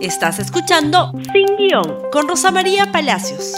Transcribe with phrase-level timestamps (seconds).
[0.00, 3.54] Estás escuchando Sin Guión con Rosa María Palacios.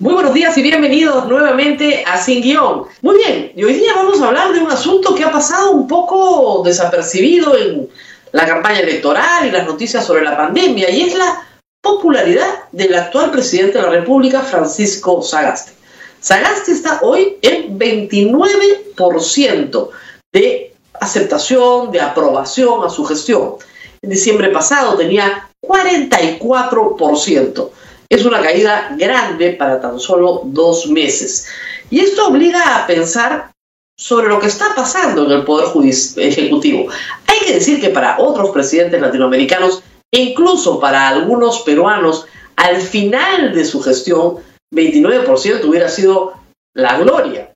[0.00, 2.86] Muy buenos días y bienvenidos nuevamente a Sin Guión.
[3.02, 6.64] Muy bien, hoy día vamos a hablar de un asunto que ha pasado un poco
[6.64, 7.88] desapercibido en
[8.32, 11.46] la campaña electoral y las noticias sobre la pandemia, y es la
[11.80, 15.74] popularidad del actual presidente de la República, Francisco Sagasti.
[16.18, 19.90] Sagasti está hoy en 29%
[20.32, 23.58] de aceptación, de aprobación a su gestión.
[24.02, 27.70] En diciembre pasado tenía 44%.
[28.08, 31.46] Es una caída grande para tan solo dos meses.
[31.90, 33.50] Y esto obliga a pensar
[33.98, 35.68] sobre lo que está pasando en el Poder
[36.16, 36.88] Ejecutivo.
[37.26, 42.26] Hay que decir que para otros presidentes latinoamericanos, e incluso para algunos peruanos,
[42.56, 44.36] al final de su gestión,
[44.72, 46.34] 29% hubiera sido
[46.74, 47.52] la gloria.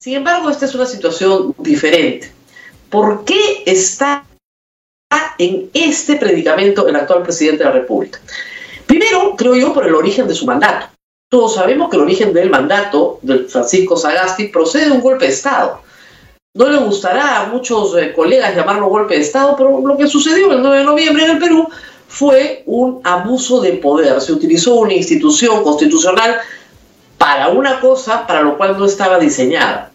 [0.00, 2.32] Sin embargo, esta es una situación diferente.
[2.90, 4.24] ¿Por qué está
[5.38, 8.20] en este predicamento el actual presidente de la República?
[8.86, 10.86] Primero, creo yo, por el origen de su mandato.
[11.28, 15.32] Todos sabemos que el origen del mandato de Francisco Sagasti procede de un golpe de
[15.32, 15.80] Estado.
[16.54, 20.52] No le gustará a muchos eh, colegas llamarlo golpe de Estado, pero lo que sucedió
[20.52, 21.68] el 9 de noviembre en el Perú
[22.08, 24.20] fue un abuso de poder.
[24.20, 26.36] Se utilizó una institución constitucional
[27.18, 29.90] para una cosa para lo cual no estaba diseñada.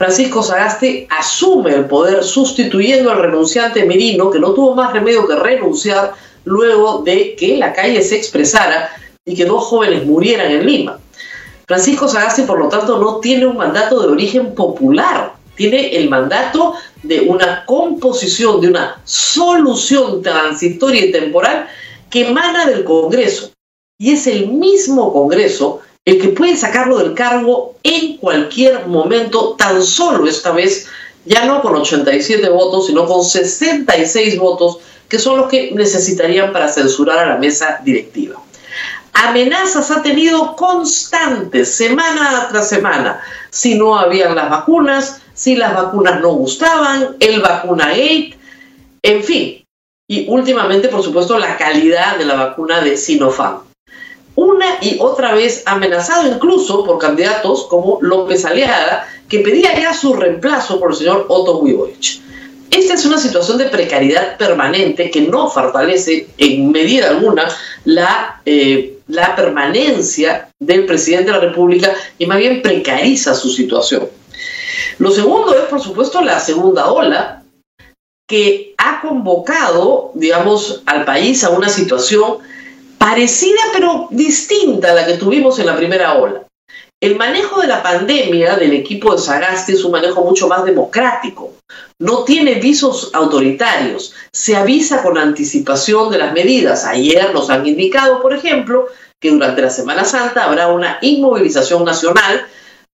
[0.00, 5.36] Francisco Sagasti asume el poder sustituyendo al renunciante Merino, que no tuvo más remedio que
[5.36, 8.88] renunciar luego de que la calle se expresara
[9.26, 10.98] y que dos jóvenes murieran en Lima.
[11.66, 16.76] Francisco Sagasti, por lo tanto, no tiene un mandato de origen popular, tiene el mandato
[17.02, 21.68] de una composición, de una solución transitoria y temporal
[22.08, 23.50] que emana del Congreso.
[23.98, 29.82] Y es el mismo Congreso el que puede sacarlo del cargo en cualquier momento, tan
[29.82, 30.88] solo esta vez,
[31.24, 34.78] ya no con 87 votos, sino con 66 votos,
[35.08, 38.40] que son los que necesitarían para censurar a la mesa directiva.
[39.12, 43.20] Amenazas ha tenido constantes, semana tras semana.
[43.50, 48.38] Si no habían las vacunas, si las vacunas no gustaban, el vacuna gate,
[49.02, 49.64] en fin.
[50.08, 53.69] Y últimamente, por supuesto, la calidad de la vacuna de Sinopharm
[54.60, 60.12] una y otra vez amenazado incluso por candidatos como López Aliada, que pedía ya su
[60.12, 62.20] reemplazo por el señor Otto Wibovich.
[62.70, 67.48] Esta es una situación de precariedad permanente que no fortalece en medida alguna
[67.84, 74.08] la, eh, la permanencia del presidente de la República y más bien precariza su situación.
[74.98, 77.42] Lo segundo es, por supuesto, la segunda ola
[78.28, 82.38] que ha convocado, digamos, al país a una situación
[83.00, 86.42] parecida pero distinta a la que tuvimos en la primera ola.
[87.00, 91.54] El manejo de la pandemia del equipo de Sagasti es un manejo mucho más democrático.
[91.98, 94.12] No tiene visos autoritarios.
[94.30, 96.84] Se avisa con anticipación de las medidas.
[96.84, 98.86] Ayer nos han indicado, por ejemplo,
[99.18, 102.46] que durante la Semana Santa habrá una inmovilización nacional.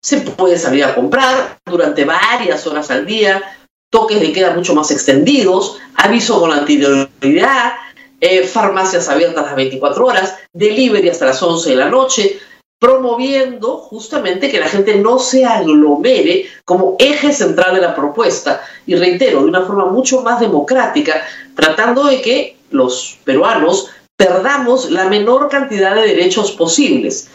[0.01, 3.43] Se puede salir a comprar durante varias horas al día,
[3.91, 7.73] toques de queda mucho más extendidos, aviso con anterioridad,
[8.21, 12.39] eh, farmacias abiertas las 24 horas, delivery hasta las 11 de la noche,
[12.79, 18.95] promoviendo justamente que la gente no se aglomere como eje central de la propuesta y
[18.95, 21.23] reitero, de una forma mucho más democrática,
[21.55, 27.27] tratando de que los peruanos perdamos la menor cantidad de derechos posibles.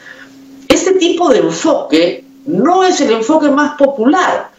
[0.69, 4.51] Este tipo de enfoque no es el enfoque más popular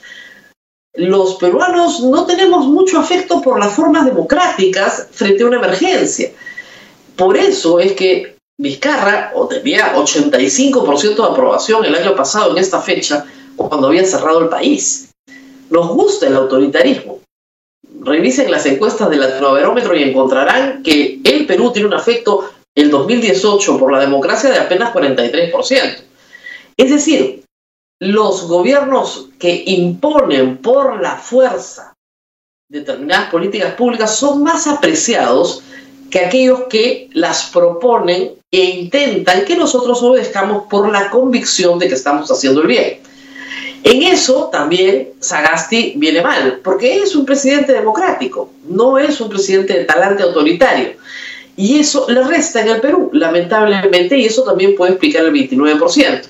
[0.97, 6.31] los peruanos no tenemos mucho afecto por las formas democráticas frente a una emergencia.
[7.15, 13.25] Por eso es que Vizcarra tenía 85% de aprobación el año pasado en esta fecha,
[13.55, 15.11] cuando había cerrado el país.
[15.69, 17.19] Nos gusta el autoritarismo.
[18.01, 23.77] Revisen las encuestas del Latinobarómetro y encontrarán que el Perú tiene un afecto el 2018
[23.77, 25.97] por la democracia de apenas 43%.
[26.77, 27.43] Es decir,
[27.99, 31.93] los gobiernos que imponen por la fuerza
[32.69, 35.63] determinadas políticas públicas son más apreciados
[36.11, 41.95] que aquellos que las proponen e intentan que nosotros obedezcamos por la convicción de que
[41.95, 42.99] estamos haciendo el bien.
[43.83, 49.73] En eso también Sagasti viene mal, porque es un presidente democrático, no es un presidente
[49.73, 50.91] de talante autoritario.
[51.55, 56.21] Y eso le resta en el Perú, lamentablemente, y eso también puede explicar el 29%.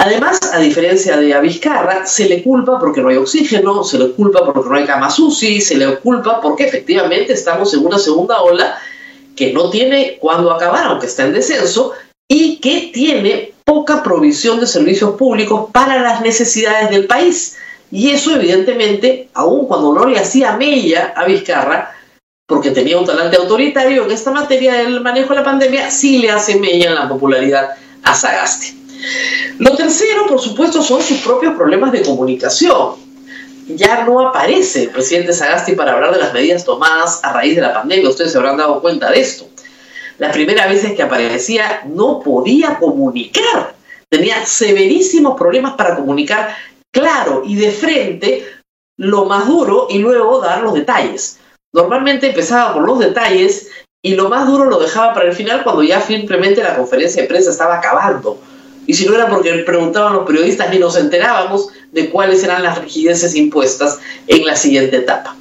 [0.00, 4.44] Además, a diferencia de a se le culpa porque no hay oxígeno, se le culpa
[4.44, 8.78] porque no hay cama UCI, se le culpa porque efectivamente estamos en una segunda ola
[9.34, 11.94] que no tiene cuándo acabar, aunque está en descenso,
[12.28, 17.56] y que tiene poca provisión de servicios públicos para las necesidades del país.
[17.90, 21.92] Y eso, evidentemente, aun cuando no le hacía mella a Vizcarra,
[22.46, 26.30] porque tenía un talante autoritario en esta materia del manejo de la pandemia, sí le
[26.30, 27.70] hace mella en la popularidad
[28.04, 28.77] a Sagasti.
[29.58, 32.96] Lo tercero, por supuesto, son sus propios problemas de comunicación.
[33.68, 37.62] Ya no aparece el presidente Sagasti para hablar de las medidas tomadas a raíz de
[37.62, 38.08] la pandemia.
[38.08, 39.46] Ustedes se habrán dado cuenta de esto.
[40.18, 43.74] Las primeras veces que aparecía no podía comunicar.
[44.08, 46.56] Tenía severísimos problemas para comunicar
[46.90, 48.46] claro y de frente
[48.96, 51.38] lo más duro y luego dar los detalles.
[51.72, 53.68] Normalmente empezaba por los detalles
[54.02, 57.28] y lo más duro lo dejaba para el final cuando ya simplemente la conferencia de
[57.28, 58.38] prensa estaba acabando.
[58.88, 62.78] Y si no era porque preguntaban los periodistas ni nos enterábamos de cuáles eran las
[62.78, 65.36] rigideces impuestas en la siguiente etapa.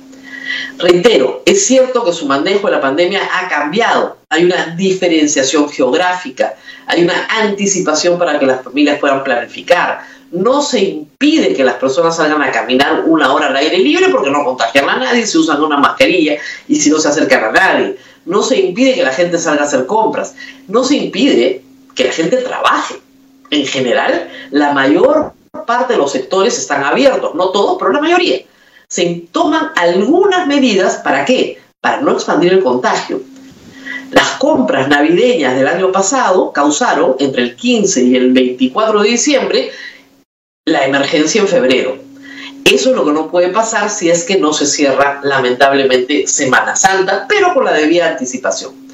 [0.78, 4.18] Reitero, es cierto que su manejo de la pandemia ha cambiado.
[4.28, 6.56] Hay una diferenciación geográfica,
[6.88, 10.02] hay una anticipación para que las familias puedan planificar.
[10.30, 14.30] No se impide que las personas salgan a caminar una hora al aire libre porque
[14.30, 16.36] no contagian a nadie, se usan una mascarilla
[16.68, 17.96] y si no se acercan a nadie.
[18.26, 20.36] No se impide que la gente salga a hacer compras.
[20.68, 21.62] No se impide
[21.96, 23.07] que la gente trabaje.
[23.50, 25.34] En general, la mayor
[25.66, 28.40] parte de los sectores están abiertos, no todos, pero la mayoría.
[28.90, 31.60] Se toman algunas medidas para qué?
[31.82, 33.22] Para no expandir el contagio.
[34.12, 39.72] Las compras navideñas del año pasado causaron entre el 15 y el 24 de diciembre
[40.66, 41.98] la emergencia en febrero.
[42.64, 46.76] Eso es lo que no puede pasar si es que no se cierra lamentablemente Semana
[46.76, 48.87] Santa, pero con la debida anticipación.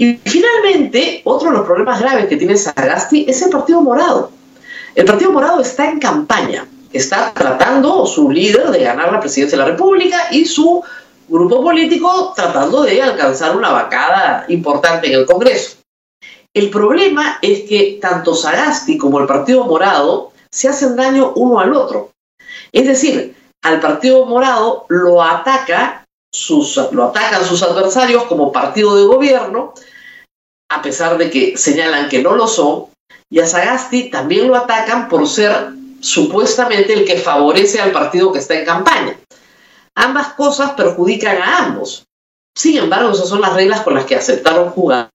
[0.00, 4.30] Y finalmente, otro de los problemas graves que tiene Sagasti es el Partido Morado.
[4.94, 9.64] El Partido Morado está en campaña, está tratando su líder de ganar la presidencia de
[9.64, 10.82] la República y su
[11.28, 15.76] grupo político tratando de alcanzar una vacada importante en el Congreso.
[16.54, 21.74] El problema es que tanto Sagasti como el Partido Morado se hacen daño uno al
[21.74, 22.12] otro.
[22.72, 25.99] Es decir, al Partido Morado lo, ataca
[26.32, 29.74] sus, lo atacan sus adversarios como partido de gobierno,
[30.70, 32.86] a pesar de que señalan que no lo son,
[33.28, 38.38] y a Sagasti también lo atacan por ser supuestamente el que favorece al partido que
[38.38, 39.16] está en campaña.
[39.94, 42.04] Ambas cosas perjudican a ambos.
[42.56, 45.10] Sin embargo, esas son las reglas con las que aceptaron jugar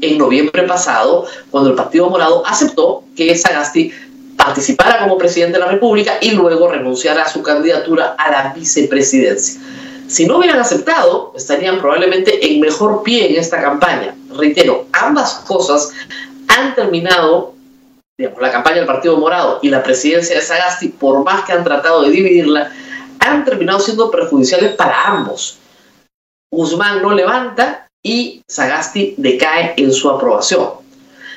[0.00, 3.92] en noviembre pasado, cuando el Partido Morado aceptó que Sagasti
[4.36, 9.60] participara como presidente de la República y luego renunciara a su candidatura a la vicepresidencia.
[10.14, 14.14] Si no hubieran aceptado, estarían probablemente en mejor pie en esta campaña.
[14.30, 15.90] Reitero, ambas cosas
[16.46, 17.54] han terminado,
[18.16, 21.64] digamos, la campaña del Partido Morado y la presidencia de Sagasti, por más que han
[21.64, 22.70] tratado de dividirla,
[23.18, 25.58] han terminado siendo perjudiciales para ambos.
[26.48, 30.74] Guzmán no levanta y Sagasti decae en su aprobación.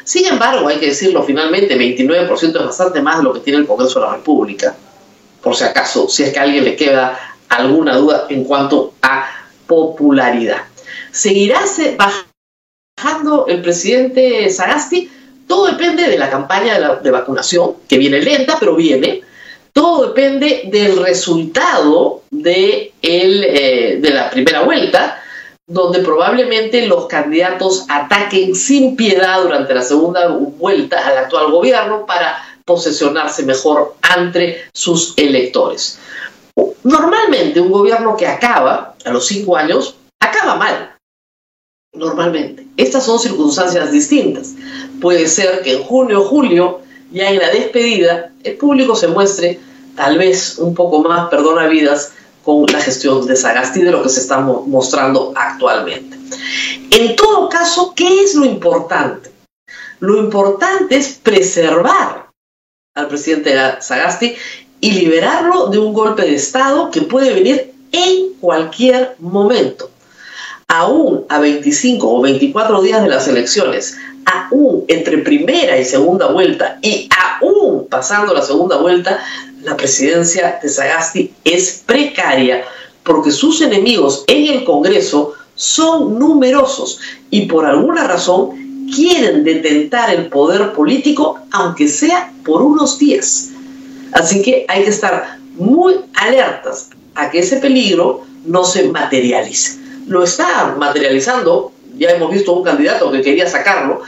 [0.04, 3.66] Sin embargo, hay que decirlo finalmente, 29% es bastante más de lo que tiene el
[3.66, 4.76] Congreso de la República,
[5.42, 9.26] por si acaso, si es que a alguien le queda alguna duda en cuanto a
[9.66, 10.64] popularidad.
[11.12, 11.62] ¿Seguirá
[12.98, 15.10] bajando el presidente Sagasti?
[15.48, 19.22] Todo depende de la campaña de, vacunación, que viene lenta, pero viene.
[19.72, 25.22] Todo depende del resultado de, eh, de la primera vuelta
[25.68, 32.38] donde probablemente los candidatos ataquen sin piedad durante la segunda vuelta al actual gobierno para
[32.64, 36.00] posesionarse mejor ante sus electores.
[36.84, 40.96] Normalmente un gobierno que acaba a los cinco años, acaba mal.
[41.94, 42.68] Normalmente.
[42.78, 44.54] Estas son circunstancias distintas.
[45.02, 49.60] Puede ser que en junio o julio, ya en la despedida, el público se muestre
[49.96, 54.10] tal vez un poco más perdona vidas con la gestión de Sagasti de lo que
[54.10, 56.18] se está mostrando actualmente.
[56.92, 59.32] En todo caso, ¿qué es lo importante?
[60.00, 62.28] Lo importante es preservar
[62.96, 64.36] al presidente Sagasti
[64.80, 69.90] y liberarlo de un golpe de Estado que puede venir en cualquier momento.
[70.68, 76.78] Aún a 25 o 24 días de las elecciones, aún entre primera y segunda vuelta
[76.82, 79.24] y aún pasando la segunda vuelta,
[79.64, 82.64] la presidencia de Sagasti es precaria
[83.04, 87.00] porque sus enemigos en el Congreso son numerosos
[87.32, 88.52] y por alguna razón
[88.94, 93.50] quieren detentar el poder político, aunque sea por unos días.
[94.12, 99.80] Así que hay que estar muy alertas a que ese peligro no se materialice.
[100.08, 104.02] Lo está materializando, ya hemos visto un candidato que quería sacarlo,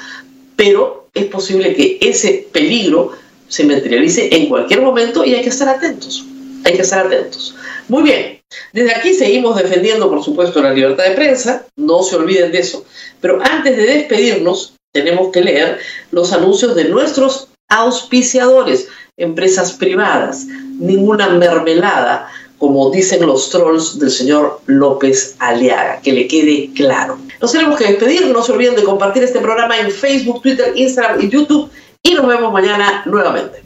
[0.56, 3.12] pero es posible que ese peligro
[3.48, 6.24] se materialice en cualquier momento y hay que estar atentos.
[6.63, 7.56] Hay que estar atentos.
[7.88, 8.41] Muy bien,
[8.74, 12.86] desde aquí seguimos defendiendo, por supuesto, la libertad de prensa, no se olviden de eso.
[13.22, 15.79] Pero antes de despedirnos, tenemos que leer
[16.12, 18.88] los anuncios de nuestros auspiciadores,
[19.20, 20.48] empresas privadas,
[20.80, 22.28] ninguna mermelada
[22.60, 27.18] como dicen los trolls del señor López Aliaga, que le quede claro.
[27.42, 31.22] Nos tenemos que despedir, no se olviden de compartir este programa en Facebook, Twitter, Instagram
[31.22, 31.72] y YouTube
[32.04, 33.64] y nos vemos mañana nuevamente.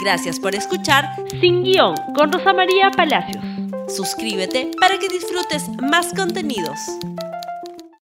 [0.00, 1.04] Gracias por escuchar
[1.40, 3.42] Sin Guión con Rosa María Palacios.
[3.88, 6.78] Suscríbete para que disfrutes más contenidos.